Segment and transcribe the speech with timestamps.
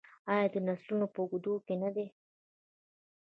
[0.31, 2.07] آیا د نسلونو په اوږدو کې نه دی؟